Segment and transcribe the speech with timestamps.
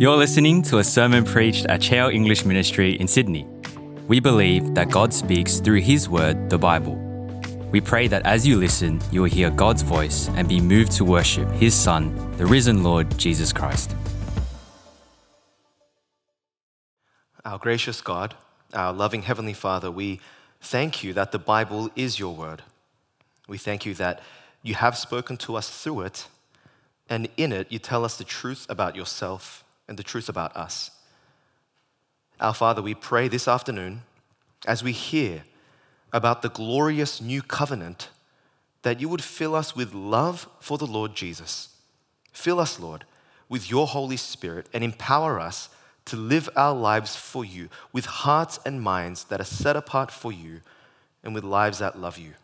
[0.00, 3.48] You're listening to a sermon preached at Cheil English Ministry in Sydney.
[4.06, 6.94] We believe that God speaks through His Word, the Bible.
[7.72, 11.04] We pray that as you listen, you will hear God's voice and be moved to
[11.04, 13.96] worship His Son, the risen Lord Jesus Christ.
[17.44, 18.36] Our gracious God,
[18.72, 20.20] our loving Heavenly Father, we
[20.60, 22.62] thank you that the Bible is your word.
[23.48, 24.22] We thank you that
[24.62, 26.28] you have spoken to us through it,
[27.10, 30.90] and in it you tell us the truth about yourself and the truth about us.
[32.40, 34.02] Our Father, we pray this afternoon
[34.66, 35.42] as we hear
[36.12, 38.10] about the glorious new covenant
[38.82, 41.70] that you would fill us with love for the Lord Jesus.
[42.32, 43.04] Fill us, Lord,
[43.48, 45.68] with your Holy Spirit and empower us
[46.04, 50.32] to live our lives for you with hearts and minds that are set apart for
[50.32, 50.60] you
[51.22, 52.34] and with lives that love you.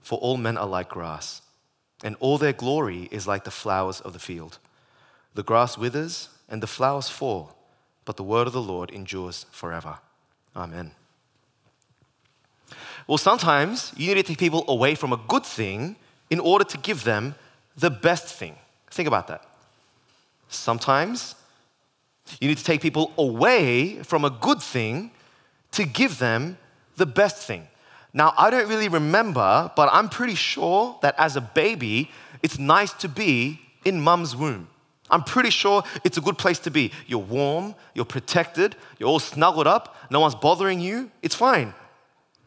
[0.00, 1.42] For all men are like grass,
[2.02, 4.58] and all their glory is like the flowers of the field.
[5.34, 7.56] The grass withers and the flowers fall,
[8.04, 9.98] but the word of the Lord endures forever.
[10.54, 10.92] Amen.
[13.06, 15.96] Well, sometimes you need to take people away from a good thing
[16.30, 17.34] in order to give them
[17.76, 18.56] the best thing.
[18.90, 19.44] Think about that.
[20.48, 21.34] Sometimes
[22.40, 25.10] you need to take people away from a good thing
[25.72, 26.58] to give them
[26.96, 27.66] the best thing.
[28.14, 32.10] Now, I don't really remember, but I'm pretty sure that as a baby,
[32.42, 34.68] it's nice to be in mum's womb.
[35.12, 36.90] I'm pretty sure it's a good place to be.
[37.06, 41.74] You're warm, you're protected, you're all snuggled up, no one's bothering you, it's fine.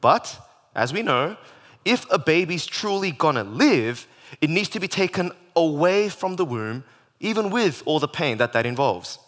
[0.01, 0.37] But,
[0.75, 1.37] as we know,
[1.85, 4.07] if a baby's truly gonna live,
[4.41, 6.83] it needs to be taken away from the womb,
[7.19, 9.19] even with all the pain that that involves.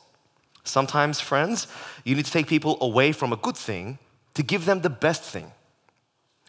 [0.63, 1.67] Sometimes, friends,
[2.03, 3.99] you need to take people away from a good thing
[4.33, 5.51] to give them the best thing.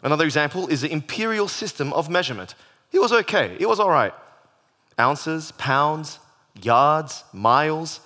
[0.01, 2.55] Another example is the imperial system of measurement.
[2.91, 4.13] It was okay, it was all right.
[4.99, 6.19] Ounces, pounds,
[6.65, 8.01] yards, miles.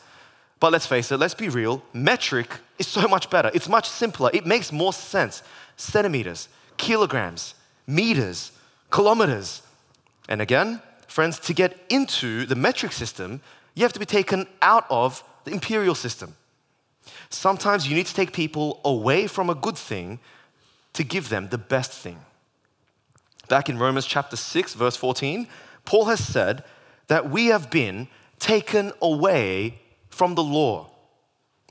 [0.59, 3.51] But let's face it, let's be real, metric is so much better.
[3.53, 4.29] It's much simpler.
[4.33, 5.43] It makes more sense.
[5.75, 6.47] Centimeters,
[6.77, 7.55] kilograms,
[7.85, 8.51] meters,
[8.89, 9.61] kilometers.
[10.29, 13.41] And again, friends, to get into the metric system,
[13.75, 16.35] you have to be taken out of the imperial system.
[17.29, 20.19] Sometimes you need to take people away from a good thing
[20.93, 22.19] to give them the best thing.
[23.49, 25.47] Back in Romans chapter 6, verse 14,
[25.85, 26.63] Paul has said
[27.07, 28.07] that we have been
[28.43, 30.89] taken away from the law.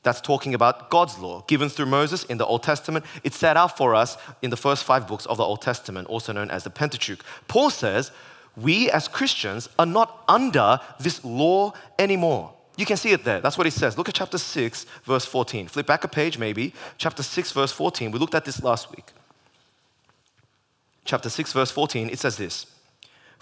[0.02, 3.04] That's talking about God's law given through Moses in the Old Testament.
[3.22, 6.32] It's set out for us in the first five books of the Old Testament, also
[6.32, 7.22] known as the Pentateuch.
[7.46, 8.10] Paul says,
[8.56, 12.54] We as Christians are not under this law anymore.
[12.78, 13.40] You can see it there.
[13.40, 13.98] That's what he says.
[13.98, 15.68] Look at chapter 6, verse 14.
[15.68, 16.72] Flip back a page, maybe.
[16.96, 18.10] Chapter 6, verse 14.
[18.10, 19.12] We looked at this last week.
[21.04, 22.71] Chapter 6, verse 14, it says this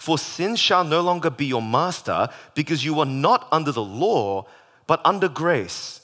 [0.01, 4.47] For sin shall no longer be your master, because you are not under the law,
[4.87, 6.01] but under grace.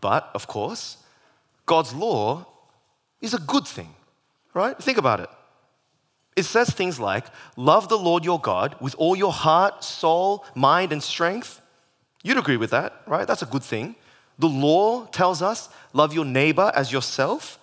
[0.00, 0.96] But, of course,
[1.66, 2.46] God's law
[3.20, 3.94] is a good thing,
[4.54, 4.74] right?
[4.82, 5.28] Think about it.
[6.34, 7.26] It says things like,
[7.56, 11.60] Love the Lord your God with all your heart, soul, mind, and strength.
[12.22, 13.26] You'd agree with that, right?
[13.26, 13.96] That's a good thing.
[14.38, 17.58] The law tells us, Love your neighbor as yourself.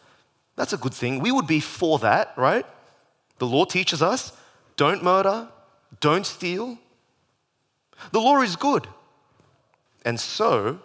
[0.56, 1.18] That's a good thing.
[1.20, 2.68] We would be for that, right?
[3.40, 4.32] The law teaches us,
[4.78, 5.50] Don't murder,
[6.00, 6.78] don't steal.
[8.12, 8.88] The law is good.
[10.06, 10.80] And so,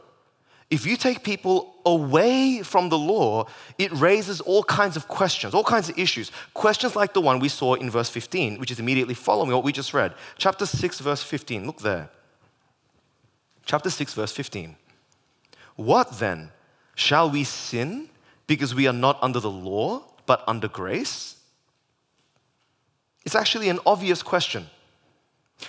[0.70, 3.46] if you take people away from the law,
[3.78, 6.32] it raises all kinds of questions, all kinds of issues.
[6.52, 9.72] Questions like the one we saw in verse 15, which is immediately following what we
[9.72, 10.14] just read.
[10.36, 11.66] Chapter 6, verse 15.
[11.66, 12.10] Look there.
[13.66, 14.76] Chapter 6, verse 15.
[15.76, 16.50] What then?
[16.96, 18.08] Shall we sin
[18.46, 21.36] because we are not under the law, but under grace?
[23.24, 24.66] It's actually an obvious question.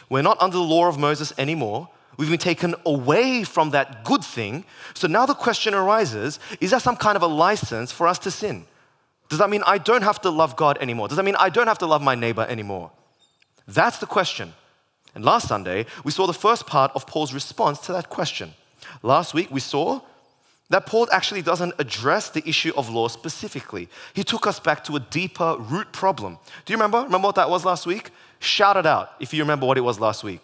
[0.09, 1.89] We're not under the law of Moses anymore.
[2.17, 4.65] We've been taken away from that good thing.
[4.93, 8.31] So now the question arises is that some kind of a license for us to
[8.31, 8.65] sin?
[9.29, 11.07] Does that mean I don't have to love God anymore?
[11.07, 12.91] Does that mean I don't have to love my neighbor anymore?
[13.67, 14.53] That's the question.
[15.13, 18.53] And last Sunday, we saw the first part of Paul's response to that question.
[19.01, 20.01] Last week, we saw
[20.69, 23.87] that Paul actually doesn't address the issue of law specifically.
[24.13, 26.39] He took us back to a deeper root problem.
[26.65, 27.03] Do you remember?
[27.03, 28.09] Remember what that was last week?
[28.39, 30.41] Shout it out if you remember what it was last week.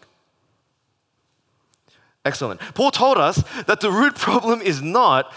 [2.24, 2.60] Excellent.
[2.76, 5.32] Paul told us that the root problem is not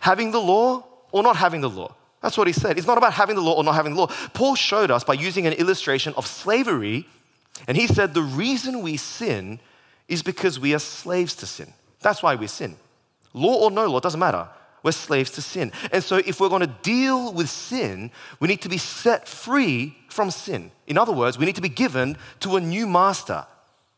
[0.00, 1.94] having the law or not having the law.
[2.22, 2.78] That's what he said.
[2.78, 4.06] It's not about having the law or not having the law.
[4.34, 7.08] Paul showed us by using an illustration of slavery,
[7.66, 9.58] and he said the reason we sin
[10.08, 11.72] is because we are slaves to sin.
[12.00, 12.76] That's why we sin.
[13.38, 14.48] Law or no law, doesn't matter.
[14.82, 15.72] We're slaves to sin.
[15.92, 19.96] And so, if we're going to deal with sin, we need to be set free
[20.08, 20.70] from sin.
[20.86, 23.44] In other words, we need to be given to a new master.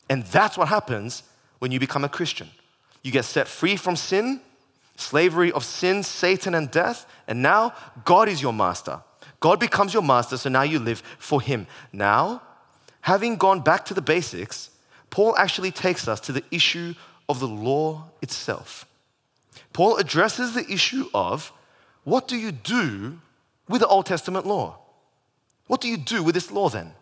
[0.08, 1.22] And that's what happens
[1.58, 2.48] when you become a Christian.
[3.02, 4.40] You get set free from sin,
[4.96, 9.00] slavery of sin, Satan, and death, and now God is your master.
[9.38, 11.66] God becomes your master, so now you live for Him.
[11.92, 12.42] Now,
[13.00, 14.70] having gone back to the basics,
[15.08, 16.94] Paul actually takes us to the issue
[17.28, 18.86] of the law itself.
[19.72, 21.52] Paul addresses the issue of
[22.04, 23.18] what do you do
[23.68, 24.78] with the Old Testament law?
[25.66, 26.92] What do you do with this law then?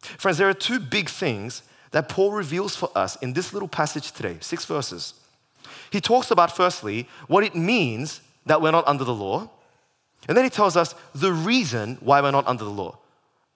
[0.00, 4.12] Friends, there are two big things that Paul reveals for us in this little passage
[4.12, 5.14] today, six verses.
[5.90, 9.50] He talks about, firstly, what it means that we're not under the law,
[10.26, 12.98] and then he tells us the reason why we're not under the law.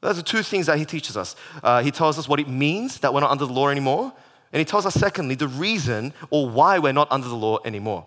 [0.00, 1.36] Those are two things that he teaches us.
[1.62, 4.12] Uh, he tells us what it means that we're not under the law anymore,
[4.52, 8.06] and he tells us, secondly, the reason or why we're not under the law anymore.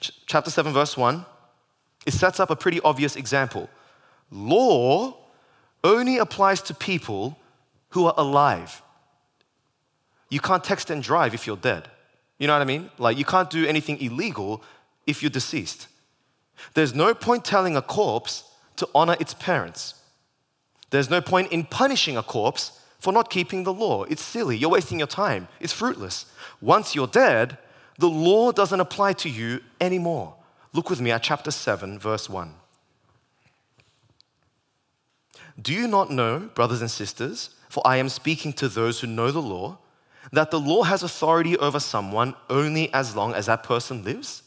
[0.00, 1.24] Ch- chapter 7, verse 1,
[2.06, 3.68] it sets up a pretty obvious example.
[4.30, 5.16] Law
[5.82, 7.38] only applies to people
[7.90, 8.82] who are alive.
[10.28, 11.88] You can't text and drive if you're dead.
[12.38, 12.90] You know what I mean?
[12.98, 14.62] Like, you can't do anything illegal
[15.06, 15.88] if you're deceased.
[16.74, 18.44] There's no point telling a corpse
[18.76, 19.94] to honor its parents.
[20.90, 24.04] There's no point in punishing a corpse for not keeping the law.
[24.04, 24.56] It's silly.
[24.56, 25.48] You're wasting your time.
[25.60, 26.26] It's fruitless.
[26.60, 27.58] Once you're dead,
[27.98, 30.34] the law doesn't apply to you anymore.
[30.72, 32.54] Look with me at chapter 7, verse 1.
[35.60, 39.30] Do you not know, brothers and sisters, for I am speaking to those who know
[39.30, 39.78] the law,
[40.32, 44.42] that the law has authority over someone only as long as that person lives?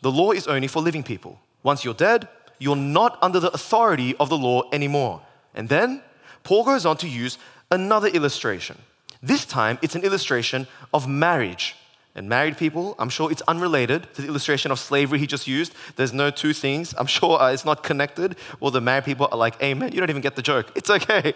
[0.00, 1.38] The law is only for living people.
[1.62, 2.28] Once you're dead,
[2.58, 5.22] you're not under the authority of the law anymore.
[5.54, 6.02] And then
[6.42, 7.38] Paul goes on to use
[7.70, 8.78] another illustration.
[9.22, 11.76] This time, it's an illustration of marriage.
[12.14, 15.72] And married people, I'm sure it's unrelated to the illustration of slavery he just used.
[15.96, 16.94] There's no two things.
[16.98, 18.36] I'm sure uh, it's not connected.
[18.60, 19.92] Well, the married people are like, Amen.
[19.92, 20.72] You don't even get the joke.
[20.74, 21.32] It's okay.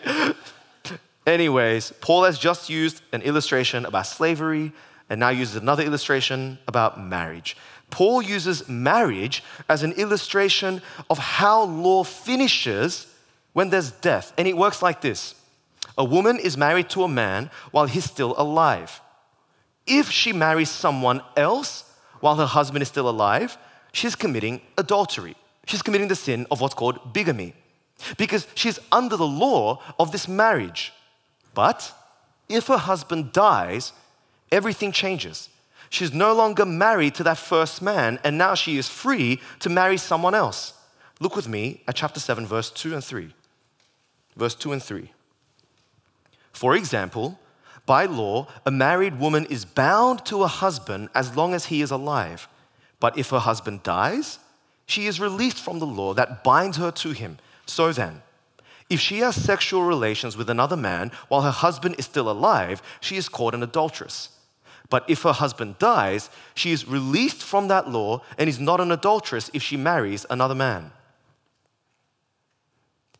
[1.26, 4.72] Anyways, Paul has just used an illustration about slavery
[5.08, 7.56] and now uses another illustration about marriage.
[7.90, 13.06] Paul uses marriage as an illustration of how law finishes
[13.54, 14.32] when there's death.
[14.36, 15.34] And it works like this
[15.98, 19.00] a woman is married to a man while he's still alive.
[19.86, 21.90] If she marries someone else
[22.20, 23.56] while her husband is still alive,
[23.92, 25.36] she's committing adultery.
[25.66, 27.54] She's committing the sin of what's called bigamy
[28.18, 30.92] because she's under the law of this marriage.
[31.54, 31.92] But
[32.48, 33.92] if her husband dies,
[34.52, 35.48] everything changes.
[35.88, 39.96] She's no longer married to that first man, and now she is free to marry
[39.96, 40.74] someone else.
[41.20, 43.32] Look with me at chapter 7, verse 2 and 3.
[44.36, 45.10] Verse 2 and 3.
[46.56, 47.38] For example,
[47.84, 51.90] by law, a married woman is bound to a husband as long as he is
[51.90, 52.48] alive.
[52.98, 54.38] But if her husband dies,
[54.86, 57.36] she is released from the law that binds her to him.
[57.66, 58.22] So then,
[58.88, 63.18] if she has sexual relations with another man while her husband is still alive, she
[63.18, 64.30] is called an adulteress.
[64.88, 68.92] But if her husband dies, she is released from that law and is not an
[68.92, 70.90] adulteress if she marries another man.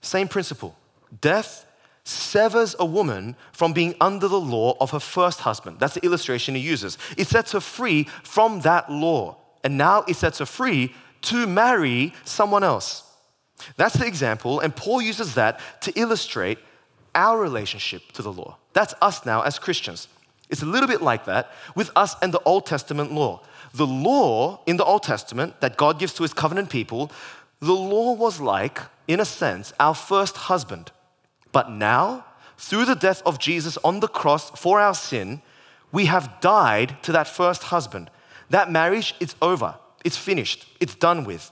[0.00, 0.74] Same principle.
[1.20, 1.65] Death
[2.06, 5.78] severs a woman from being under the law of her first husband.
[5.80, 6.98] That's the illustration he uses.
[7.16, 9.38] It sets her free from that law.
[9.64, 13.02] And now it sets her free to marry someone else.
[13.76, 16.58] That's the example, and Paul uses that to illustrate
[17.14, 18.58] our relationship to the law.
[18.74, 20.08] That's us now as Christians.
[20.50, 23.42] It's a little bit like that with us and the Old Testament law.
[23.74, 27.10] The law in the Old Testament that God gives to his covenant people,
[27.60, 30.92] the law was like, in a sense, our first husband.
[31.56, 32.26] But now,
[32.58, 35.40] through the death of Jesus on the cross for our sin,
[35.90, 38.10] we have died to that first husband.
[38.50, 39.76] That marriage, it's over.
[40.04, 40.66] It's finished.
[40.80, 41.50] It's done with.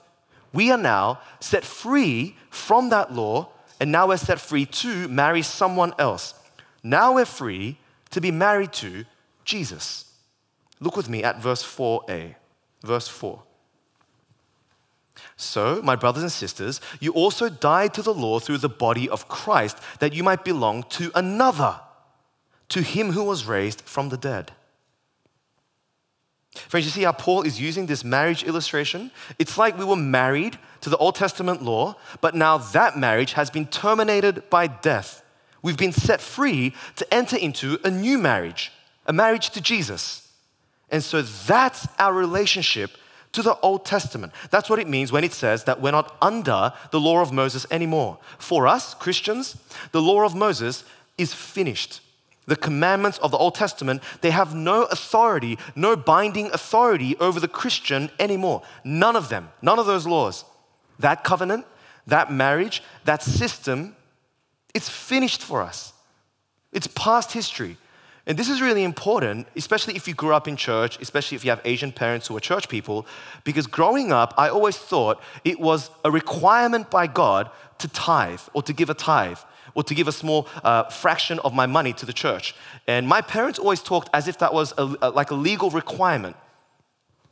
[0.52, 3.48] We are now set free from that law,
[3.80, 6.34] and now we're set free to marry someone else.
[6.82, 7.78] Now we're free
[8.10, 9.06] to be married to
[9.46, 10.12] Jesus.
[10.80, 12.34] Look with me at verse 4a.
[12.82, 13.42] Verse 4.
[15.36, 19.28] So, my brothers and sisters, you also died to the law through the body of
[19.28, 21.80] Christ, that you might belong to another,
[22.70, 24.52] to him who was raised from the dead.
[26.54, 29.10] Friends, you see how Paul is using this marriage illustration?
[29.38, 33.50] It's like we were married to the Old Testament law, but now that marriage has
[33.50, 35.24] been terminated by death.
[35.62, 38.70] We've been set free to enter into a new marriage,
[39.06, 40.30] a marriage to Jesus.
[40.90, 42.92] And so that's our relationship
[43.34, 44.32] to the Old Testament.
[44.50, 47.66] That's what it means when it says that we're not under the law of Moses
[47.70, 48.18] anymore.
[48.38, 49.56] For us, Christians,
[49.92, 50.84] the law of Moses
[51.18, 52.00] is finished.
[52.46, 57.48] The commandments of the Old Testament, they have no authority, no binding authority over the
[57.48, 58.62] Christian anymore.
[58.82, 60.44] None of them, none of those laws.
[60.98, 61.66] That covenant,
[62.06, 63.96] that marriage, that system
[64.74, 65.92] it's finished for us.
[66.72, 67.78] It's past history.
[68.26, 71.50] And this is really important, especially if you grew up in church, especially if you
[71.50, 73.06] have Asian parents who are church people,
[73.44, 78.62] because growing up, I always thought it was a requirement by God to tithe or
[78.62, 79.38] to give a tithe
[79.74, 82.54] or to give a small uh, fraction of my money to the church.
[82.86, 86.36] And my parents always talked as if that was a, a, like a legal requirement.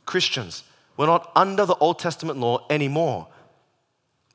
[0.05, 0.63] Christians,
[0.97, 3.27] we're not under the Old Testament law anymore.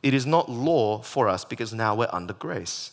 [0.02, 2.92] It is not law for us because now we're under grace.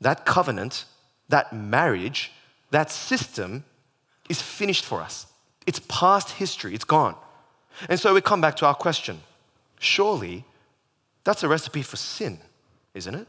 [0.00, 0.84] That covenant,
[1.28, 2.32] that marriage,
[2.70, 3.64] that system
[4.28, 5.26] is finished for us.
[5.66, 7.16] It's past history, it's gone.
[7.88, 9.20] And so we come back to our question
[9.78, 10.44] surely
[11.24, 12.38] that's a recipe for sin,
[12.94, 13.26] isn't it?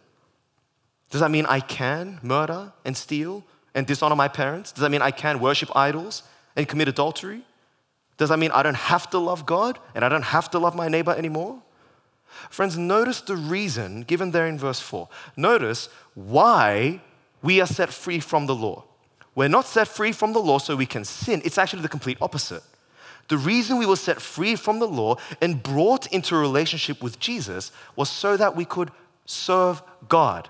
[1.10, 4.72] Does that mean I can murder and steal and dishonor my parents?
[4.72, 6.24] Does that mean I can worship idols
[6.56, 7.44] and commit adultery?
[8.18, 10.76] Does that mean I don't have to love God and I don't have to love
[10.76, 11.62] my neighbor anymore?
[12.50, 15.08] Friends, notice the reason given there in verse 4.
[15.36, 17.02] Notice why
[17.42, 18.84] we are set free from the law.
[19.38, 21.44] We're not set free from the law so we can sin.
[21.46, 22.64] It's actually the complete opposite.
[23.28, 27.20] The reason we were set free from the law and brought into a relationship with
[27.20, 28.90] Jesus was so that we could
[29.28, 30.50] serve God.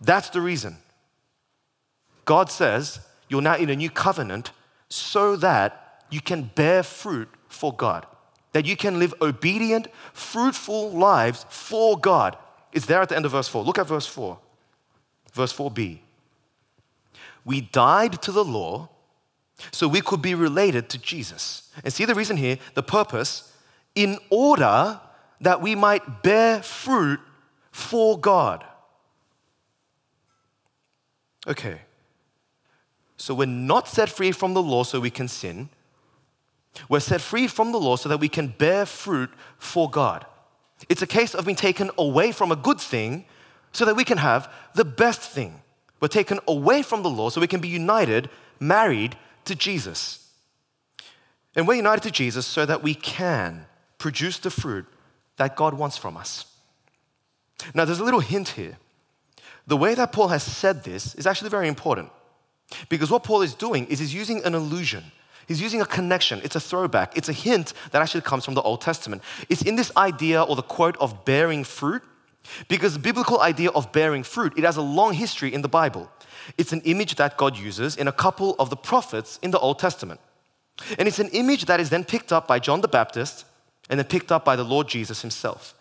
[0.00, 0.78] That's the reason.
[2.24, 2.98] God says
[3.28, 4.50] you're now in a new covenant
[4.88, 8.06] so that you can bear fruit for God,
[8.50, 12.36] that you can live obedient, fruitful lives for God.
[12.72, 13.62] It's there at the end of verse 4.
[13.62, 14.36] Look at verse 4.
[15.32, 16.00] Verse 4b.
[17.44, 18.88] We died to the law
[19.70, 21.70] so we could be related to Jesus.
[21.82, 23.52] And see the reason here, the purpose,
[23.94, 25.00] in order
[25.40, 27.20] that we might bear fruit
[27.70, 28.64] for God.
[31.46, 31.80] Okay.
[33.16, 35.68] So we're not set free from the law so we can sin.
[36.88, 40.26] We're set free from the law so that we can bear fruit for God.
[40.88, 43.26] It's a case of being taken away from a good thing
[43.72, 45.60] so that we can have the best thing.
[46.04, 48.28] We're taken away from the law so we can be united,
[48.60, 50.28] married to Jesus.
[51.56, 53.64] And we're united to Jesus so that we can
[53.96, 54.84] produce the fruit
[55.38, 56.44] that God wants from us.
[57.72, 58.76] Now, there's a little hint here.
[59.66, 62.10] The way that Paul has said this is actually very important
[62.90, 65.04] because what Paul is doing is he's using an illusion.
[65.48, 66.38] He's using a connection.
[66.44, 67.16] It's a throwback.
[67.16, 69.22] It's a hint that actually comes from the Old Testament.
[69.48, 72.02] It's in this idea or the quote of bearing fruit
[72.68, 76.10] because the biblical idea of bearing fruit, it has a long history in the Bible.
[76.58, 79.78] It's an image that God uses in a couple of the prophets in the Old
[79.78, 80.20] Testament.
[80.98, 83.46] And it's an image that is then picked up by John the Baptist
[83.88, 85.74] and then picked up by the Lord Jesus himself.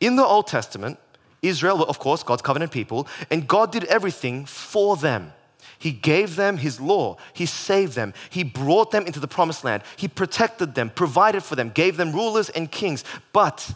[0.00, 0.98] In the Old Testament,
[1.42, 5.32] Israel were, of course, God's covenant people, and God did everything for them.
[5.78, 7.16] He gave them His law.
[7.32, 8.14] He saved them.
[8.30, 9.82] He brought them into the promised land.
[9.96, 13.02] He protected them, provided for them, gave them rulers and kings.
[13.32, 13.74] But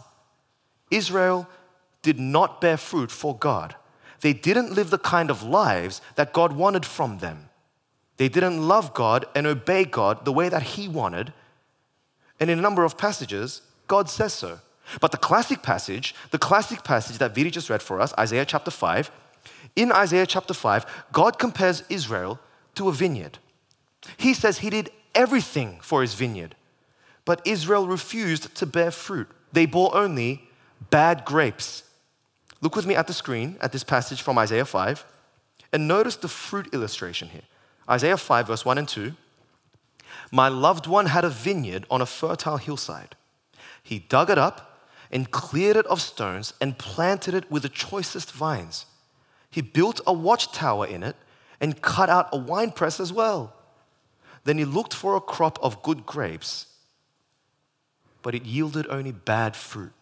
[0.88, 1.48] Israel
[2.06, 3.74] did not bear fruit for God.
[4.20, 7.50] They didn't live the kind of lives that God wanted from them.
[8.16, 11.32] They didn't love God and obey God the way that He wanted.
[12.38, 14.60] And in a number of passages, God says so.
[15.00, 18.70] But the classic passage, the classic passage that Vidi just read for us, Isaiah chapter
[18.70, 19.10] 5,
[19.74, 22.38] in Isaiah chapter 5, God compares Israel
[22.76, 23.38] to a vineyard.
[24.16, 26.54] He says he did everything for his vineyard,
[27.24, 29.28] but Israel refused to bear fruit.
[29.52, 30.48] They bore only
[30.90, 31.82] bad grapes.
[32.66, 35.04] Look with me at the screen at this passage from Isaiah 5
[35.72, 37.44] and notice the fruit illustration here.
[37.88, 39.12] Isaiah 5, verse 1 and 2.
[40.32, 43.14] My loved one had a vineyard on a fertile hillside.
[43.84, 44.80] He dug it up
[45.12, 48.86] and cleared it of stones and planted it with the choicest vines.
[49.48, 51.14] He built a watchtower in it
[51.60, 53.54] and cut out a winepress as well.
[54.42, 56.66] Then he looked for a crop of good grapes,
[58.22, 59.92] but it yielded only bad fruit.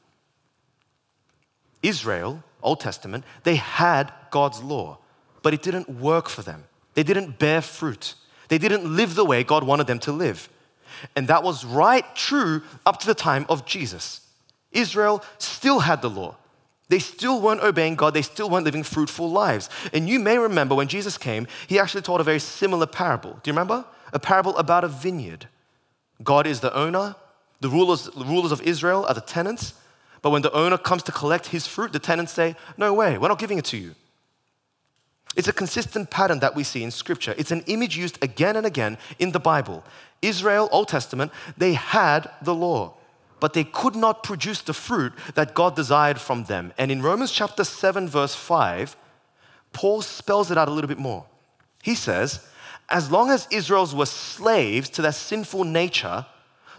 [1.82, 4.98] Israel, Old Testament, they had God's law,
[5.42, 6.64] but it didn't work for them.
[6.94, 8.14] They didn't bear fruit.
[8.48, 10.48] They didn't live the way God wanted them to live.
[11.16, 14.20] And that was right true up to the time of Jesus.
[14.72, 16.36] Israel still had the law.
[16.88, 18.14] They still weren't obeying God.
[18.14, 19.70] They still weren't living fruitful lives.
[19.92, 23.38] And you may remember when Jesus came, he actually told a very similar parable.
[23.42, 23.84] Do you remember?
[24.12, 25.48] A parable about a vineyard.
[26.22, 27.16] God is the owner,
[27.60, 29.74] the rulers, the rulers of Israel are the tenants.
[30.24, 33.28] But when the owner comes to collect his fruit, the tenants say, No way, we're
[33.28, 33.94] not giving it to you.
[35.36, 37.34] It's a consistent pattern that we see in Scripture.
[37.36, 39.84] It's an image used again and again in the Bible.
[40.22, 42.94] Israel, Old Testament, they had the law
[43.40, 46.72] but they could not produce the fruit that God desired from them.
[46.78, 48.96] And in Romans chapter 7, verse 5,
[49.74, 51.26] Paul spells it out a little bit more.
[51.82, 52.40] He says,
[52.88, 56.24] as long as Israel's were slaves to their sinful nature,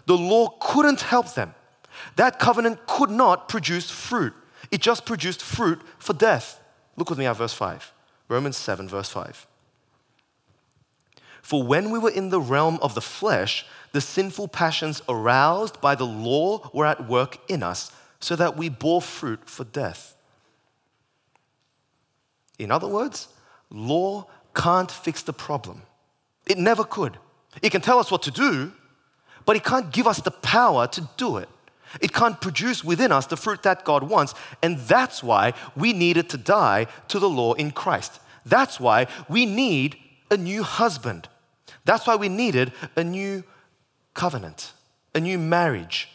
[0.06, 1.54] the law couldn't help them.
[2.16, 4.34] That covenant could not produce fruit.
[4.70, 6.60] It just produced fruit for death.
[6.96, 7.92] Look with me at verse 5.
[8.28, 9.46] Romans 7, verse 5.
[11.42, 15.94] For when we were in the realm of the flesh, the sinful passions aroused by
[15.94, 20.16] the law were at work in us, so that we bore fruit for death.
[22.58, 23.28] In other words,
[23.70, 25.82] law can't fix the problem.
[26.46, 27.18] It never could.
[27.62, 28.72] It can tell us what to do,
[29.44, 31.48] but it can't give us the power to do it.
[32.00, 36.28] It can't produce within us the fruit that God wants, and that's why we needed
[36.30, 38.20] to die to the law in Christ.
[38.44, 39.96] That's why we need
[40.30, 41.28] a new husband.
[41.84, 43.44] That's why we needed a new
[44.14, 44.72] covenant,
[45.14, 46.08] a new marriage.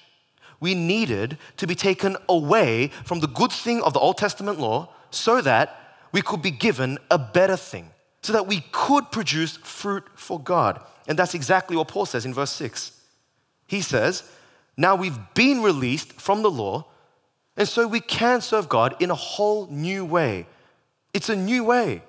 [0.59, 4.93] We needed to be taken away from the good thing of the Old Testament law
[5.09, 7.89] so that we could be given a better thing,
[8.21, 10.81] so that we could produce fruit for God.
[11.07, 12.91] And that's exactly what Paul says in verse 6.
[13.67, 14.23] He says,
[14.77, 16.85] Now we've been released from the law,
[17.57, 20.47] and so we can serve God in a whole new way.
[21.13, 22.01] It's a new way.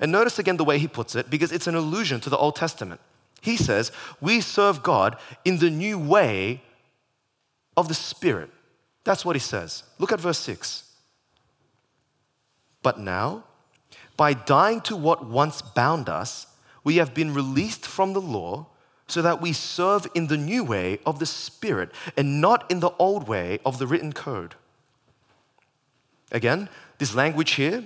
[0.00, 2.56] And notice again the way he puts it, because it's an allusion to the Old
[2.56, 3.00] Testament.
[3.40, 6.62] He says, We serve God in the new way
[7.76, 8.50] of the Spirit.
[9.04, 9.82] That's what he says.
[9.98, 10.84] Look at verse 6.
[12.82, 13.44] But now,
[14.16, 16.46] by dying to what once bound us,
[16.84, 18.66] we have been released from the law
[19.06, 22.90] so that we serve in the new way of the Spirit and not in the
[22.98, 24.54] old way of the written code.
[26.32, 26.68] Again,
[26.98, 27.84] this language here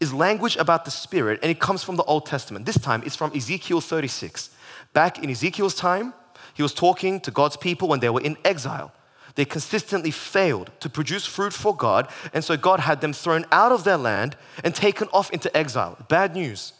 [0.00, 2.66] is language about the Spirit, and it comes from the Old Testament.
[2.66, 4.50] This time it's from Ezekiel 36.
[4.92, 6.14] Back in Ezekiel's time,
[6.54, 8.92] he was talking to God's people when they were in exile.
[9.34, 13.72] They consistently failed to produce fruit for God, and so God had them thrown out
[13.72, 15.96] of their land and taken off into exile.
[16.08, 16.72] Bad news.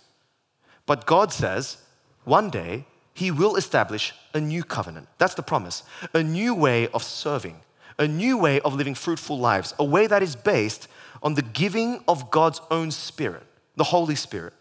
[0.87, 1.79] But God says,
[2.25, 2.87] one day,
[3.19, 5.09] He will establish a new covenant.
[5.19, 5.83] That's the promise.
[6.15, 7.57] A new way of serving,
[7.99, 10.87] a new way of living fruitful lives, a way that is based
[11.21, 13.43] on the giving of God's own Spirit,
[13.75, 14.53] the Holy Spirit.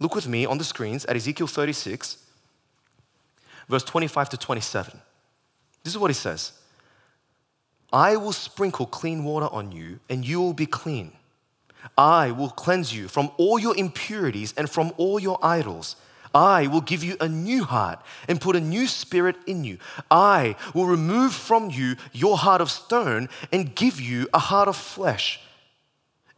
[0.00, 2.16] Look with me on the screens at Ezekiel 36,
[3.68, 5.02] verse 25 to 27.
[5.84, 6.52] This is what he says
[7.92, 11.12] I will sprinkle clean water on you, and you will be clean.
[11.98, 15.96] I will cleanse you from all your impurities and from all your idols.
[16.34, 19.78] I will give you a new heart and put a new spirit in you.
[20.10, 24.76] I will remove from you your heart of stone and give you a heart of
[24.76, 25.40] flesh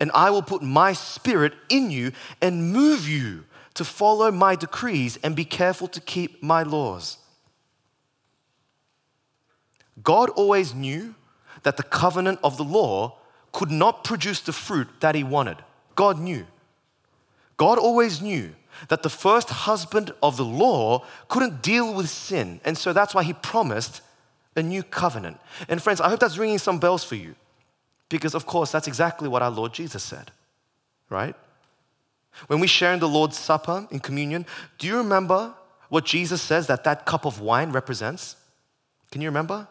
[0.01, 5.19] and I will put my spirit in you and move you to follow my decrees
[5.23, 7.19] and be careful to keep my laws.
[10.03, 11.15] God always knew
[11.63, 13.19] that the covenant of the law
[13.53, 15.59] could not produce the fruit that he wanted.
[15.95, 16.47] God knew.
[17.59, 18.55] God always knew
[18.89, 22.61] that the first husband of the law couldn't deal with sin.
[22.65, 24.03] And so that's why he promised
[24.57, 25.39] a new covenant.
[25.69, 27.35] And friends, I hope that's ringing some bells for you.
[28.09, 30.33] Because, of course, that's exactly what our Lord Jesus said,
[31.09, 31.37] right?
[32.49, 34.47] When we share in the Lord's Supper in communion,
[34.79, 35.55] do you remember
[35.89, 38.37] what Jesus says that that cup of wine represents?
[39.11, 39.69] Can you remember?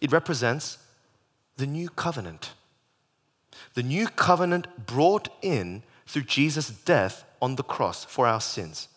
[0.00, 0.78] It represents
[1.56, 2.52] the new covenant.
[3.74, 8.88] The new covenant brought in through Jesus' death on the cross for our sins.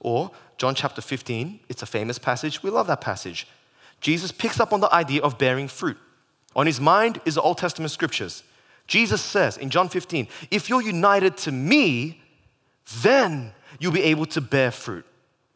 [0.00, 2.62] Or John chapter 15, it's a famous passage.
[2.62, 3.46] We love that passage.
[4.00, 5.98] Jesus picks up on the idea of bearing fruit.
[6.56, 8.42] On his mind is the Old Testament scriptures.
[8.86, 12.20] Jesus says in John 15, if you're united to me,
[13.02, 15.04] then you'll be able to bear fruit.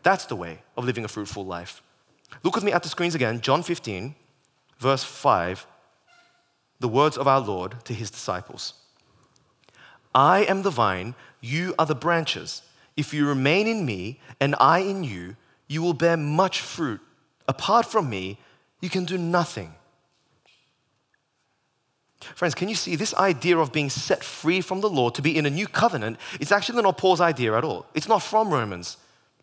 [0.02, 1.83] That's the way of living a fruitful life.
[2.42, 4.14] Look with me at the screens again, John 15,
[4.78, 5.66] verse 5,
[6.80, 8.74] the words of our Lord to his disciples
[10.14, 12.62] I am the vine, you are the branches.
[12.96, 15.37] If you remain in me and I in you,
[15.68, 17.00] you will bear much fruit.
[17.46, 18.38] Apart from me,
[18.80, 19.74] you can do nothing.
[22.35, 25.37] Friends, can you see this idea of being set free from the law to be
[25.37, 26.18] in a new covenant?
[26.40, 27.85] It's actually not Paul's idea at all.
[27.94, 28.96] It's not from Romans.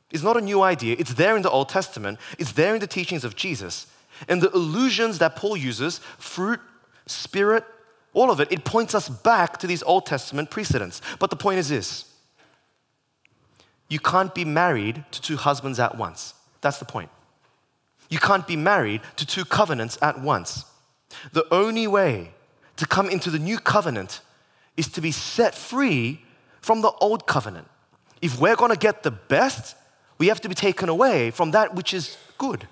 [0.09, 0.95] It's not a new idea.
[0.97, 3.85] It's there in the Old Testament, it's there in the teachings of Jesus.
[4.27, 6.59] And the illusions that Paul uses fruit,
[7.05, 7.63] spirit,
[8.13, 11.01] all of it it points us back to these Old Testament precedents.
[11.19, 12.05] But the point is this
[13.89, 16.33] you can't be married to two husbands at once.
[16.61, 17.09] That's the point.
[18.09, 20.65] You can't be married to two covenants at once.
[21.33, 22.31] The only way
[22.77, 24.21] to come into the new covenant
[24.77, 26.21] is to be set free
[26.61, 27.67] from the old covenant.
[28.21, 29.75] If we're going to get the best,
[30.17, 32.67] we have to be taken away from that which is good.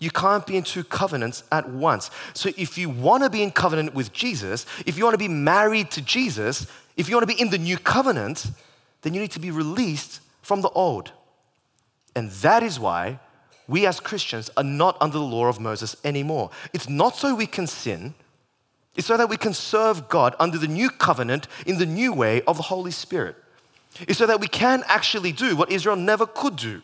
[0.00, 2.10] You can't be in two covenants at once.
[2.32, 5.28] So, if you want to be in covenant with Jesus, if you want to be
[5.28, 8.50] married to Jesus, if you want to be in the new covenant,
[9.02, 11.12] then you need to be released from the old.
[12.14, 13.18] And that is why
[13.66, 16.50] we as Christians are not under the law of Moses anymore.
[16.72, 18.14] It's not so we can sin,
[18.96, 22.42] it's so that we can serve God under the new covenant in the new way
[22.42, 23.36] of the Holy Spirit.
[24.00, 26.82] It's so that we can actually do what Israel never could do.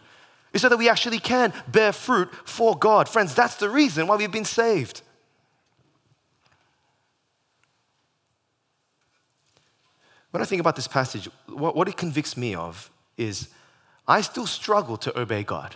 [0.55, 3.09] Is so that we actually can bear fruit for God.
[3.09, 5.03] Friends, that's the reason why we've been saved.
[10.31, 13.49] When I think about this passage, what, it convicts me of is
[14.07, 15.75] I still struggle to obey God.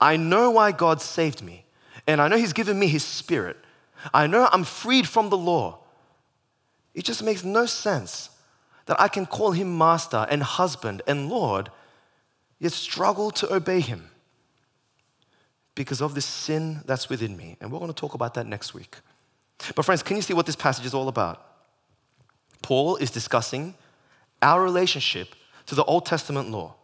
[0.00, 1.64] I know why God saved me,
[2.06, 3.56] and I know He's given me His Spirit.
[4.14, 5.78] I know I'm freed from the law.
[6.94, 8.30] It just makes no sense
[8.86, 11.70] that I can call Him Master and Husband and Lord,
[12.58, 14.10] yet struggle to obey Him
[15.74, 17.56] because of this sin that's within me.
[17.60, 18.96] And we're going to talk about that next week.
[19.74, 21.42] But, friends, can you see what this passage is all about?
[22.62, 23.74] Paul is discussing
[24.42, 25.34] our relationship
[25.66, 26.74] to the Old Testament law.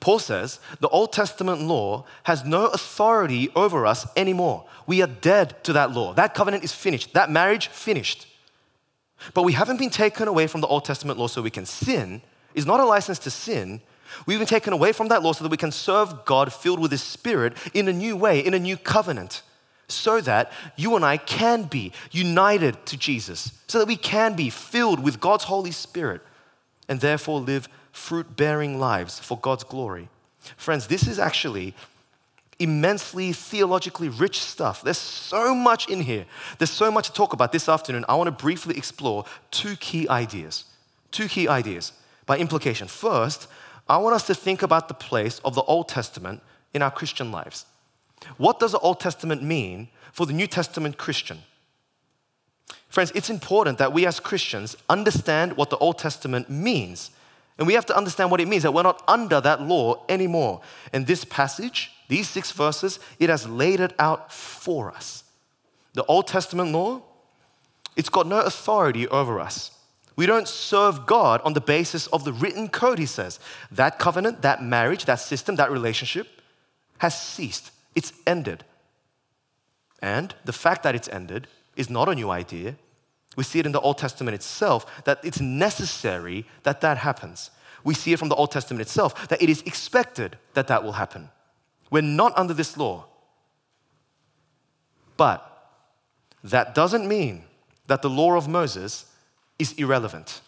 [0.00, 4.66] Paul says the Old Testament law has no authority over us anymore.
[4.86, 6.14] We are dead to that law.
[6.14, 7.14] That covenant is finished.
[7.14, 8.26] That marriage finished.
[9.34, 12.22] But we haven't been taken away from the Old Testament law so we can sin.
[12.54, 13.80] It's not a license to sin.
[14.26, 16.90] We've been taken away from that law so that we can serve God filled with
[16.90, 19.42] His Spirit in a new way, in a new covenant,
[19.88, 24.50] so that you and I can be united to Jesus, so that we can be
[24.50, 26.20] filled with God's Holy Spirit
[26.88, 30.08] and therefore live fruit bearing lives for God's glory.
[30.56, 31.74] Friends, this is actually
[32.58, 34.82] immensely theologically rich stuff.
[34.82, 36.26] There's so much in here.
[36.58, 38.04] There's so much to talk about this afternoon.
[38.08, 40.64] I want to briefly explore two key ideas.
[41.10, 41.92] Two key ideas
[42.26, 42.88] by implication.
[42.88, 43.48] First,
[43.88, 46.42] I want us to think about the place of the Old Testament
[46.74, 47.64] in our Christian lives.
[48.36, 51.38] What does the Old Testament mean for the New Testament Christian?
[52.88, 57.10] Friends, it's important that we as Christians understand what the Old Testament means.
[57.56, 60.60] And we have to understand what it means that we're not under that law anymore.
[60.92, 65.24] And this passage, these six verses, it has laid it out for us.
[65.94, 67.02] The Old Testament law,
[67.96, 69.77] it's got no authority over us.
[70.18, 73.38] We don't serve God on the basis of the written code, he says.
[73.70, 76.42] That covenant, that marriage, that system, that relationship
[76.98, 77.70] has ceased.
[77.94, 78.64] It's ended.
[80.02, 82.74] And the fact that it's ended is not a new idea.
[83.36, 87.52] We see it in the Old Testament itself that it's necessary that that happens.
[87.84, 90.94] We see it from the Old Testament itself that it is expected that that will
[90.94, 91.28] happen.
[91.92, 93.04] We're not under this law.
[95.16, 95.44] But
[96.42, 97.44] that doesn't mean
[97.86, 99.04] that the law of Moses
[99.58, 100.40] is irrelevant.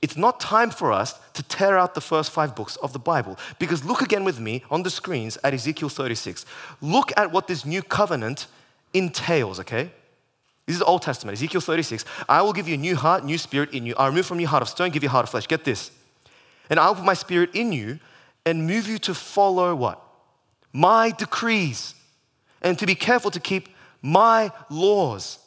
[0.00, 3.36] It's not time for us to tear out the first five books of the Bible.
[3.58, 6.46] Because look again with me on the screens at Ezekiel 36.
[6.80, 8.46] Look at what this new covenant
[8.94, 9.90] entails, okay?
[10.66, 12.04] This is Old Testament, Ezekiel 36.
[12.28, 13.94] I will give you a new heart, new spirit in you.
[13.96, 15.48] I'll remove from you heart of stone, give you heart of flesh.
[15.48, 15.90] Get this.
[16.70, 17.98] And I'll put my spirit in you
[18.46, 20.02] and move you to follow what?
[20.72, 21.94] My decrees.
[22.62, 23.68] And to be careful to keep
[24.02, 25.38] my laws.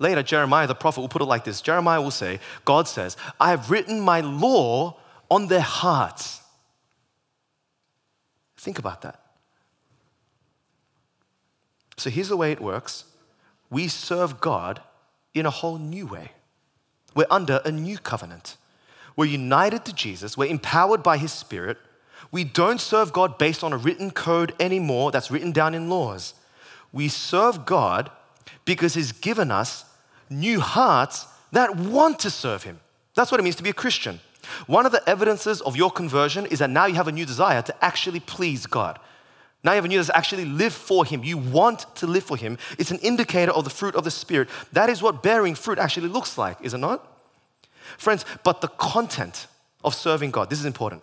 [0.00, 3.50] Later, Jeremiah the prophet will put it like this Jeremiah will say, God says, I
[3.50, 4.96] have written my law
[5.30, 6.40] on their hearts.
[8.56, 9.20] Think about that.
[11.96, 13.04] So here's the way it works
[13.68, 14.80] we serve God
[15.34, 16.32] in a whole new way.
[17.14, 18.56] We're under a new covenant.
[19.16, 21.76] We're united to Jesus, we're empowered by His Spirit.
[22.32, 26.34] We don't serve God based on a written code anymore that's written down in laws.
[26.92, 28.10] We serve God
[28.64, 29.84] because He's given us
[30.30, 32.80] new hearts that want to serve Him.
[33.14, 34.20] That's what it means to be a Christian.
[34.66, 37.62] One of the evidences of your conversion is that now you have a new desire
[37.62, 38.98] to actually please God.
[39.62, 41.22] Now you have a new desire to actually live for Him.
[41.22, 42.56] You want to live for Him.
[42.78, 44.48] It's an indicator of the fruit of the Spirit.
[44.72, 47.06] That is what bearing fruit actually looks like, is it not?
[47.98, 49.46] Friends, but the content
[49.84, 51.02] of serving God, this is important.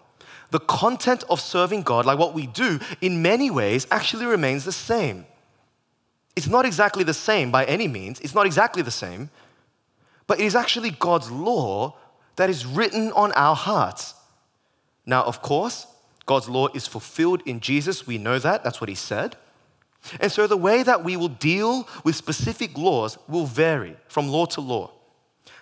[0.50, 4.72] The content of serving God, like what we do, in many ways actually remains the
[4.72, 5.26] same.
[6.38, 9.32] It's not exactly the same by any means, it's not exactly the same,
[10.28, 11.96] but it is actually God's law
[12.36, 14.14] that is written on our hearts.
[15.04, 15.88] Now, of course,
[16.28, 18.06] God's law is fulfilled in Jesus.
[18.06, 18.64] We know that.
[18.64, 19.36] That's what he said.
[20.20, 24.46] And so the way that we will deal with specific laws will vary from law
[24.46, 24.92] to law.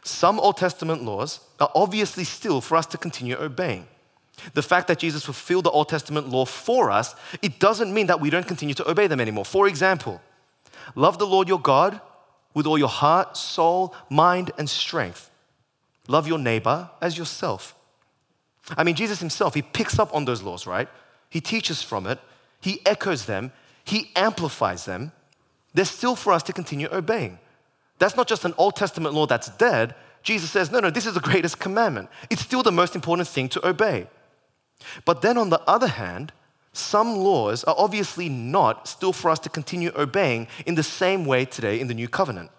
[0.04, 3.88] Some Old Testament laws are obviously still for us to continue obeying.
[4.54, 8.20] The fact that Jesus fulfilled the Old Testament law for us, it doesn't mean that
[8.20, 9.46] we don't continue to obey them anymore.
[9.46, 10.20] For example,
[10.93, 12.00] Love the Lord your God
[12.54, 15.32] with all your heart, soul, mind, and strength.
[16.08, 17.76] Love your neighbor as yourself.
[18.78, 20.88] I mean, Jesus himself, he picks up on those laws, right?
[21.30, 22.19] He teaches from it,
[22.62, 23.52] he echoes them,
[23.84, 25.12] he amplifies them.
[25.74, 27.39] They're still for us to continue obeying.
[28.00, 29.95] That's not just an Old Testament law that's dead.
[30.24, 32.10] Jesus says, no, no, this is the greatest commandment.
[32.30, 34.08] It's still the most important thing to obey.
[35.04, 36.32] But then on the other hand,
[36.78, 41.46] some laws are obviously not still for us to continue obeying in the same way
[41.46, 42.52] today in the new covenant.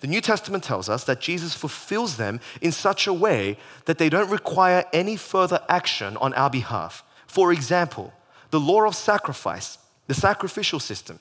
[0.00, 4.08] The New Testament tells us that Jesus fulfills them in such a way that they
[4.08, 7.04] don't require any further action on our behalf.
[7.26, 8.12] For example,
[8.50, 11.18] the law of sacrifice, the sacrificial system.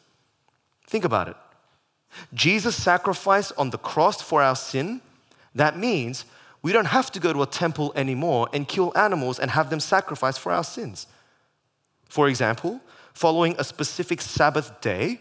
[0.88, 1.36] Think about it.
[2.34, 5.02] Jesus sacrificed on the cross for our sin.
[5.56, 6.26] That means
[6.62, 9.80] we don't have to go to a temple anymore and kill animals and have them
[9.80, 11.08] sacrificed for our sins.
[12.14, 12.80] For example,
[13.16, 15.20] following a specific Sabbath day,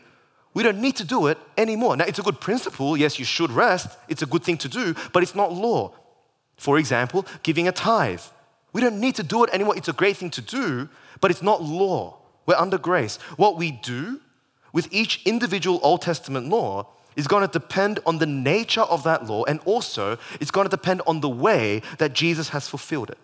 [0.52, 1.96] we don't need to do it anymore.
[1.96, 2.98] Now, it's a good principle.
[2.98, 3.96] Yes, you should rest.
[4.10, 5.94] It's a good thing to do, but it's not law.
[6.58, 8.20] For example, giving a tithe.
[8.74, 9.74] We don't need to do it anymore.
[9.74, 10.90] It's a great thing to do,
[11.22, 12.18] but it's not law.
[12.44, 13.16] We're under grace.
[13.38, 14.20] What we do
[14.74, 19.26] with each individual Old Testament law is going to depend on the nature of that
[19.26, 23.18] law, and also it's going to depend on the way that Jesus has fulfilled it.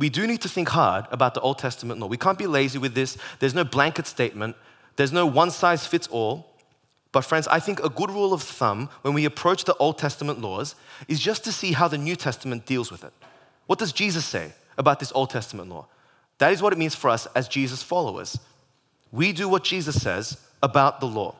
[0.00, 2.06] We do need to think hard about the Old Testament law.
[2.06, 3.18] We can't be lazy with this.
[3.38, 4.56] There's no blanket statement.
[4.96, 6.46] There's no one size fits all.
[7.12, 10.40] But, friends, I think a good rule of thumb when we approach the Old Testament
[10.40, 10.74] laws
[11.06, 13.12] is just to see how the New Testament deals with it.
[13.66, 15.86] What does Jesus say about this Old Testament law?
[16.38, 18.38] That is what it means for us as Jesus followers.
[19.12, 21.34] We do what Jesus says about the law.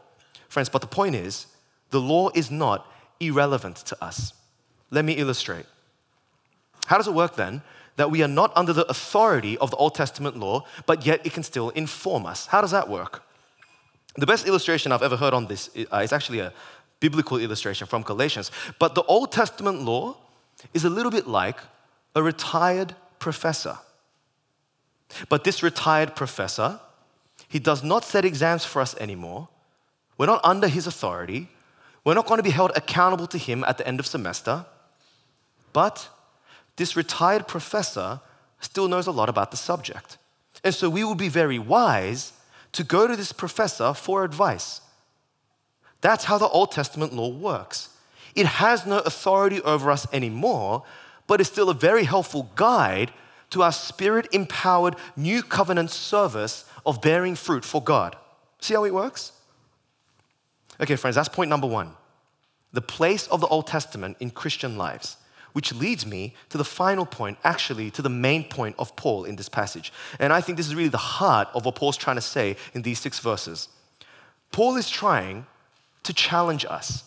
[0.51, 1.47] Friends, but the point is,
[1.89, 2.87] the law is not
[3.21, 4.35] irrelevant to us.
[4.91, 5.65] Let me illustrate.
[6.85, 7.63] How does it work then
[8.01, 11.35] that we are not under the authority of the Old Testament law, but yet it
[11.35, 12.47] can still inform us?
[12.47, 13.23] How does that work?
[14.17, 16.55] The best illustration I've ever heard on this uh, is actually a
[16.99, 18.51] biblical illustration from Galatians.
[18.79, 20.17] But the Old Testament law
[20.73, 21.59] is a little bit like
[22.15, 23.77] a retired professor.
[25.29, 26.81] But this retired professor,
[27.49, 29.49] he does not set exams for us anymore.
[30.17, 31.49] We're not under his authority.
[32.05, 34.65] We're not going to be held accountable to him at the end of semester.
[35.75, 36.09] But
[36.81, 38.21] this retired professor
[38.59, 40.17] still knows a lot about the subject.
[40.65, 42.33] And so we would be very wise
[42.73, 44.81] to go to this professor for advice.
[46.01, 47.91] That's how the Old Testament law works.
[48.35, 50.85] It has no authority over us anymore,
[51.27, 53.13] but it's still a very helpful guide
[53.51, 58.17] to our spirit empowered new covenant service of bearing fruit for God.
[58.63, 59.33] See how it works?
[60.81, 61.93] Okay, friends, that's point number one
[62.73, 65.19] the place of the Old Testament in Christian lives
[65.53, 69.37] which leads me to the final point, actually, to the main point of Paul in
[69.37, 69.93] this passage.
[70.19, 72.83] And I think this is really the heart of what Paul's trying to say in
[72.83, 73.69] these six verses.
[74.53, 75.47] Paul is trying
[76.03, 77.05] to challenge us.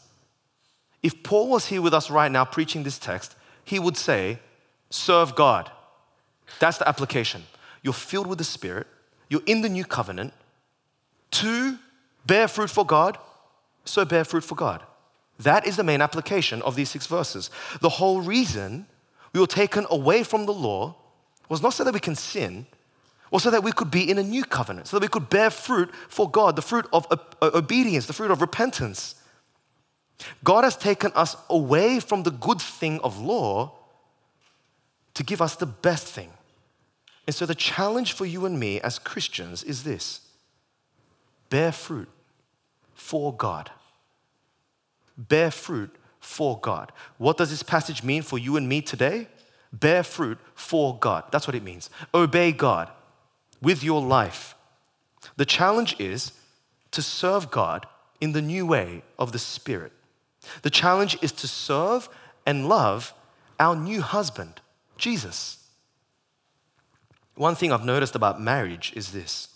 [1.01, 4.39] If Paul was here with us right now preaching this text, he would say,
[4.89, 5.71] Serve God.
[6.60, 7.43] That's the application.
[7.82, 8.88] You're filled with the Spirit,
[9.29, 10.34] you're in the new covenant.
[11.32, 11.79] To
[12.25, 13.17] bear fruit for God,
[13.86, 14.84] so bear fruit for God.
[15.39, 17.49] That is the main application of these six verses.
[17.81, 18.87] The whole reason
[19.33, 20.95] we were taken away from the law
[21.49, 22.65] was not so that we can sin,
[23.31, 25.49] or so that we could be in a new covenant, so that we could bear
[25.49, 29.15] fruit for God, the fruit of uh, obedience, the fruit of repentance.
[30.43, 33.73] God has taken us away from the good thing of law
[35.15, 36.31] to give us the best thing.
[37.25, 40.21] And so the challenge for you and me as Christians is this
[41.49, 42.09] bear fruit
[42.93, 43.71] for God
[45.17, 46.91] bear fruit for God.
[47.17, 49.28] What does this passage mean for you and me today?
[49.71, 51.26] Bear fruit for God.
[51.32, 51.89] That's what it means.
[52.13, 52.89] Obey God
[53.62, 54.56] with your life.
[55.36, 56.34] The challenge is
[56.91, 57.88] to serve God
[58.21, 59.91] in the new way of the Spirit.
[60.62, 62.10] The challenge is to serve
[62.45, 63.13] and love
[63.60, 64.62] our new husband,
[64.97, 65.65] Jesus.
[67.36, 69.49] One thing I've noticed about marriage is this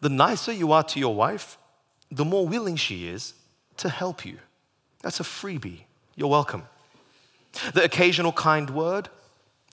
[0.00, 1.58] the nicer you are to your wife,
[2.10, 3.34] the more willing she is
[3.76, 4.38] to help you.
[5.02, 5.82] That's a freebie.
[6.16, 6.64] You're welcome.
[7.74, 9.08] The occasional kind word,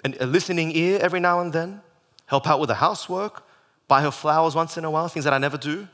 [0.04, 1.82] and a listening ear every now and then,
[2.26, 3.44] help out with the housework,
[3.88, 5.88] buy her flowers once in a while, things that I never do.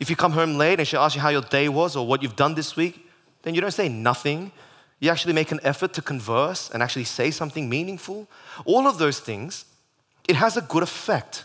[0.00, 2.22] If you come home late and she asks you how your day was or what
[2.22, 3.06] you've done this week,
[3.42, 4.52] then you don't say nothing.
[5.00, 8.28] You actually make an effort to converse and actually say something meaningful.
[8.64, 9.64] All of those things,
[10.28, 11.44] it has a good effect.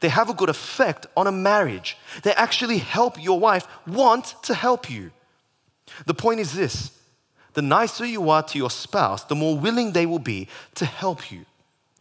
[0.00, 1.96] They have a good effect on a marriage.
[2.22, 5.10] They actually help your wife want to help you.
[6.04, 6.92] The point is this
[7.54, 11.32] the nicer you are to your spouse, the more willing they will be to help
[11.32, 11.46] you.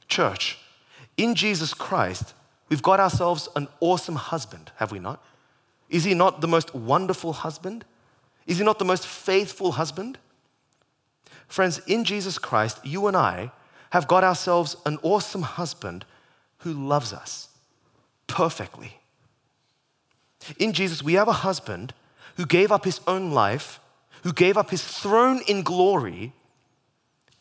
[0.10, 0.58] Church,
[1.16, 2.34] in Jesus Christ,
[2.68, 5.24] we've got ourselves an awesome husband, have we not?
[5.90, 7.86] Is he not the most wonderful husband?
[8.46, 10.18] Is he not the most faithful husband?
[11.48, 13.52] Friends, in Jesus Christ, you and I
[13.92, 16.04] have got ourselves an awesome husband
[16.60, 17.48] who loves us
[18.28, 19.00] perfectly.
[20.60, 21.94] In Jesus, we have a husband
[22.36, 23.80] who gave up his own life,
[24.24, 26.34] who gave up his throne in glory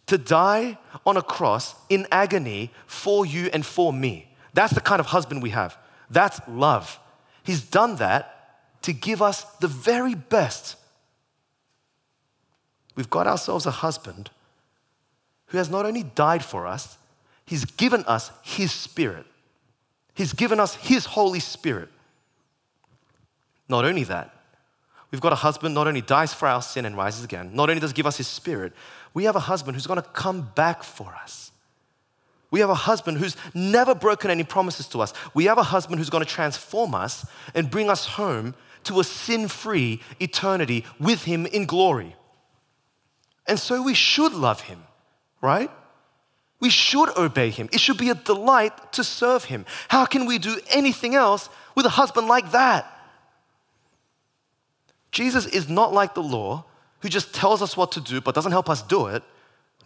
[0.06, 4.30] to die on a cross in agony for you and for me.
[4.52, 5.76] That's the kind of husband we have.
[6.10, 6.98] That's love.
[7.42, 8.30] He's done that
[8.82, 10.76] to give us the very best
[12.94, 14.30] we've got ourselves a husband
[15.46, 16.98] who has not only died for us,
[17.44, 19.26] he's given us his spirit.
[20.14, 21.88] He's given us his Holy Spirit.
[23.68, 24.33] Not only that,
[25.10, 27.80] we've got a husband not only dies for our sin and rises again, not only
[27.80, 28.72] does give us his spirit,
[29.12, 31.52] we have a husband who's going to come back for us.
[32.50, 35.12] We have a husband who's never broken any promises to us.
[35.34, 39.04] We have a husband who's going to transform us and bring us home to a
[39.04, 42.14] sin free eternity with him in glory.
[43.46, 44.84] And so we should love him,
[45.40, 45.70] right?
[46.60, 47.68] We should obey him.
[47.72, 49.66] It should be a delight to serve him.
[49.88, 52.90] How can we do anything else with a husband like that?
[55.14, 56.64] Jesus is not like the law
[56.98, 59.22] who just tells us what to do but doesn't help us do it.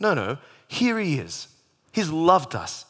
[0.01, 0.39] No, no.
[0.69, 1.49] Here he is.
[1.93, 2.87] He's loved us.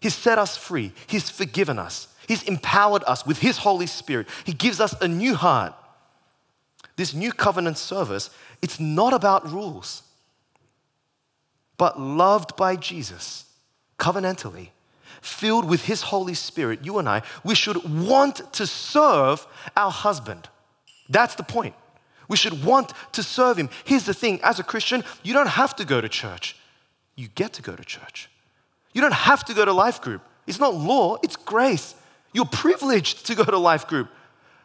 [0.00, 0.92] He's set us free.
[1.06, 2.08] He's forgiven us.
[2.26, 4.28] He's empowered us with His Holy Spirit.
[4.44, 5.74] He gives us a new heart.
[6.96, 8.30] This new covenant service,
[8.62, 10.02] it's not about rules,
[11.76, 13.44] but loved by Jesus
[13.98, 14.70] covenantally,
[15.20, 17.76] filled with His Holy Spirit, you and I, we should
[18.06, 20.48] want to serve our husband.
[21.08, 21.74] That's the point.
[22.28, 23.70] We should want to serve Him.
[23.84, 26.56] Here's the thing as a Christian, you don't have to go to church,
[27.16, 28.30] you get to go to church.
[28.92, 30.22] You don't have to go to life group.
[30.46, 31.94] It's not law, it's grace.
[32.32, 34.08] You're privileged to go to life group.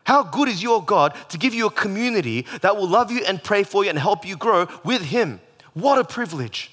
[0.06, 3.42] How good is your God to give you a community that will love you and
[3.42, 5.40] pray for you and help you grow with Him?
[5.74, 6.72] What a privilege.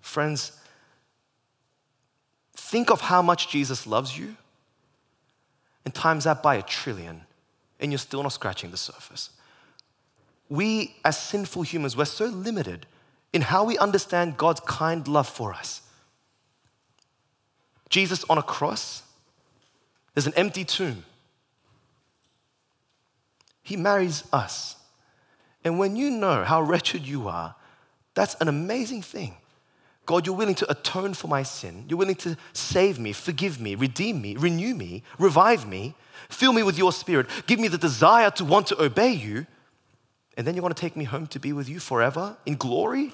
[0.00, 0.52] Friends,
[2.54, 4.36] think of how much Jesus loves you
[5.84, 7.22] and times that by a trillion,
[7.80, 9.30] and you're still not scratching the surface.
[10.48, 12.86] We, as sinful humans, we're so limited
[13.32, 15.82] in how we understand God's kind love for us.
[17.88, 19.02] Jesus on a cross,
[20.14, 21.04] there's an empty tomb.
[23.62, 24.76] He marries us.
[25.64, 27.56] And when you know how wretched you are,
[28.14, 29.34] that's an amazing thing.
[30.06, 31.84] God, you're willing to atone for my sin.
[31.88, 35.96] You're willing to save me, forgive me, redeem me, renew me, revive me,
[36.28, 39.46] fill me with your spirit, give me the desire to want to obey you.
[40.36, 43.12] And then you want to take me home to be with you forever in glory?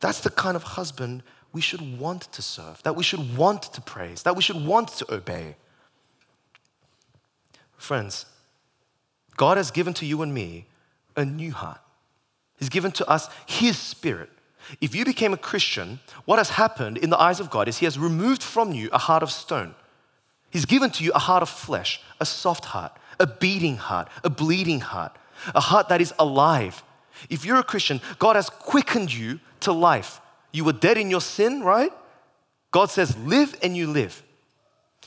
[0.00, 3.80] That's the kind of husband we should want to serve, that we should want to
[3.80, 5.56] praise, that we should want to obey.
[7.78, 8.26] Friends,
[9.36, 10.66] God has given to you and me
[11.16, 11.80] a new heart.
[12.58, 14.30] He's given to us His Spirit.
[14.80, 17.86] If you became a Christian, what has happened in the eyes of God is He
[17.86, 19.74] has removed from you a heart of stone.
[20.56, 24.30] He's given to you a heart of flesh, a soft heart, a beating heart, a
[24.30, 25.14] bleeding heart,
[25.54, 26.82] a heart that is alive.
[27.28, 30.18] If you're a Christian, God has quickened you to life.
[30.52, 31.92] You were dead in your sin, right?
[32.70, 34.22] God says, live and you live.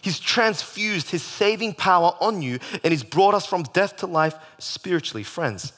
[0.03, 4.35] He's transfused his saving power on you and he's brought us from death to life
[4.59, 5.23] spiritually.
[5.23, 5.73] Friends,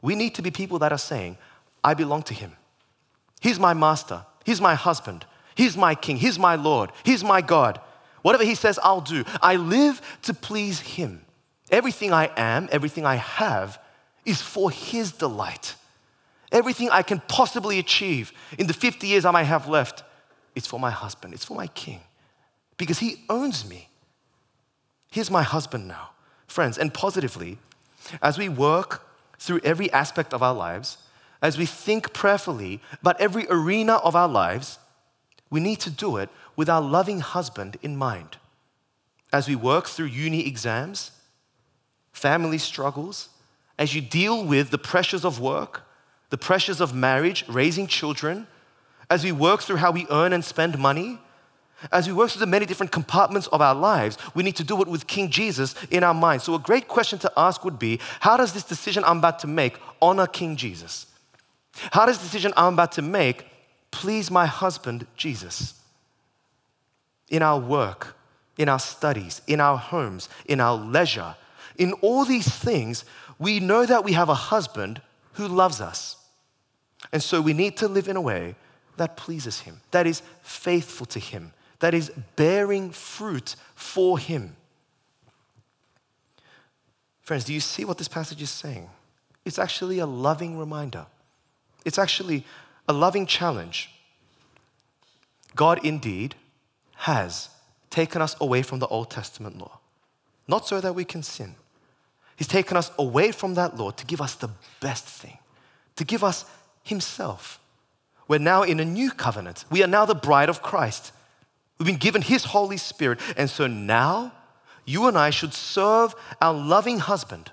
[0.00, 1.36] we need to be people that are saying,
[1.84, 2.52] I belong to him.
[3.42, 4.24] He's my master.
[4.46, 5.26] He's my husband.
[5.54, 6.16] He's my king.
[6.16, 6.90] He's my Lord.
[7.04, 7.80] He's my God.
[8.26, 9.22] Whatever he says, I'll do.
[9.40, 11.20] I live to please him.
[11.70, 13.78] Everything I am, everything I have
[14.24, 15.76] is for his delight.
[16.50, 20.02] Everything I can possibly achieve in the 50 years I might have left,
[20.56, 22.00] it's for my husband, it's for my king,
[22.76, 23.90] because he owns me.
[25.12, 26.10] He's my husband now.
[26.48, 27.58] Friends, and positively,
[28.20, 29.06] as we work
[29.38, 30.98] through every aspect of our lives,
[31.40, 34.80] as we think prayerfully about every arena of our lives,
[35.48, 38.38] we need to do it with our loving husband in mind.
[39.32, 41.12] As we work through uni exams,
[42.12, 43.28] family struggles,
[43.78, 45.82] as you deal with the pressures of work,
[46.30, 48.46] the pressures of marriage, raising children,
[49.10, 51.18] as we work through how we earn and spend money,
[51.92, 54.80] as we work through the many different compartments of our lives, we need to do
[54.80, 56.40] it with King Jesus in our mind.
[56.40, 59.46] So, a great question to ask would be how does this decision I'm about to
[59.46, 61.06] make honor King Jesus?
[61.92, 63.46] How does the decision I'm about to make
[63.90, 65.74] please my husband, Jesus?
[67.28, 68.16] In our work,
[68.56, 71.34] in our studies, in our homes, in our leisure,
[71.76, 73.04] in all these things,
[73.38, 75.00] we know that we have a husband
[75.34, 76.16] who loves us.
[77.12, 78.54] And so we need to live in a way
[78.96, 84.56] that pleases Him, that is faithful to Him, that is bearing fruit for Him.
[87.20, 88.88] Friends, do you see what this passage is saying?
[89.44, 91.06] It's actually a loving reminder,
[91.84, 92.44] it's actually
[92.88, 93.90] a loving challenge.
[95.54, 96.34] God indeed
[96.96, 97.50] has
[97.90, 99.78] taken us away from the Old Testament law,
[100.48, 101.54] not so that we can sin
[102.36, 105.38] He's taken us away from that law to give us the best thing,
[105.96, 106.44] to give us
[106.84, 107.58] Himself.
[108.28, 109.64] We're now in a new covenant.
[109.70, 111.12] We are now the bride of Christ.
[111.78, 113.20] We've been given His Holy Spirit.
[113.36, 114.32] And so now,
[114.84, 117.50] you and I should serve our loving husband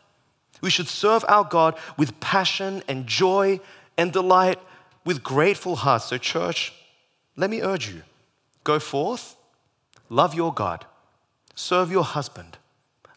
[0.62, 3.60] We should serve our God with passion and joy
[3.98, 4.60] and delight
[5.04, 6.06] with grateful hearts.
[6.06, 6.74] So, church,
[7.36, 8.02] let me urge you
[8.64, 9.36] go forth,
[10.10, 10.86] love your God,
[11.56, 12.58] serve your husband,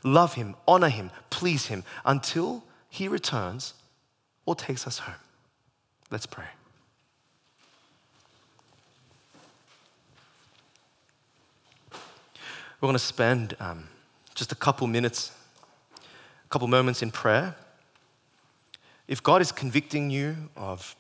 [0.03, 3.75] love him, honor him, please him until he returns
[4.45, 5.15] or takes us home.
[6.11, 6.45] Let's pray.
[12.81, 13.89] We're going to spend um,
[14.35, 15.33] just a couple minutes,
[16.45, 17.57] a couple moments in prayer.
[19.09, 20.95] If God is convicting you of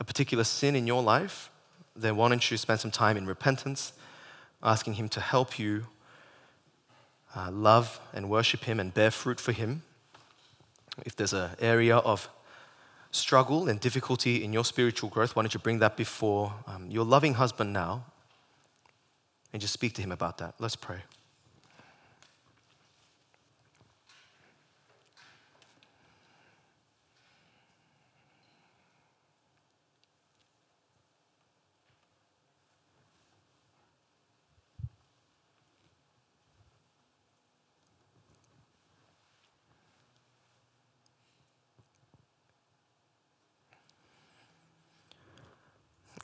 [0.00, 1.50] a particular sin in your life,
[2.00, 3.92] then why don't you spend some time in repentance,
[4.62, 5.86] asking Him to help you
[7.36, 9.82] uh, love and worship Him and bear fruit for Him.
[11.04, 12.28] If there's an area of
[13.10, 17.04] struggle and difficulty in your spiritual growth, why don't you bring that before um, your
[17.04, 18.04] loving husband now
[19.52, 20.54] and just speak to him about that?
[20.58, 20.98] Let's pray.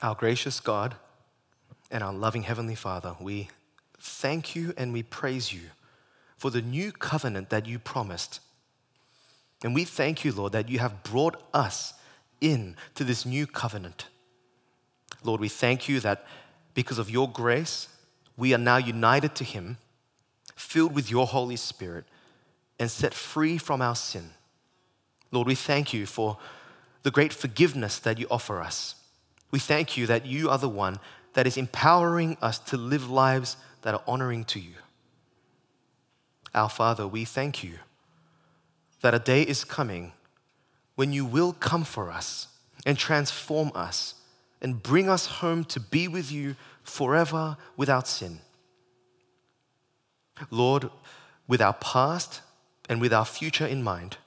[0.01, 0.95] Our gracious God
[1.89, 3.49] and our loving Heavenly Father, we
[3.99, 5.61] thank you and we praise you
[6.37, 8.41] for the new covenant that you promised.
[9.63, 11.93] And we thank you, Lord, that you have brought us
[12.41, 14.07] in to this new covenant.
[15.23, 16.25] Lord, we thank you that
[16.73, 17.87] because of your grace,
[18.35, 19.77] we are now united to Him,
[20.55, 22.03] filled with your Holy Spirit,
[22.77, 24.31] and set free from our sin.
[25.31, 26.37] Lord, we thank you for
[27.03, 28.95] the great forgiveness that you offer us.
[29.51, 30.99] We thank you that you are the one
[31.33, 34.73] that is empowering us to live lives that are honoring to you.
[36.53, 37.73] Our Father, we thank you
[39.01, 40.13] that a day is coming
[40.95, 42.47] when you will come for us
[42.85, 44.15] and transform us
[44.61, 48.39] and bring us home to be with you forever without sin.
[50.49, 50.89] Lord,
[51.47, 52.41] with our past
[52.89, 54.17] and with our future in mind,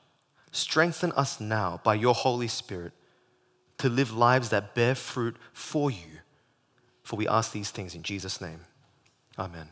[0.52, 2.92] strengthen us now by your Holy Spirit
[3.78, 6.20] to live lives that bear fruit for you.
[7.02, 8.60] For we ask these things in Jesus' name.
[9.38, 9.68] Amen.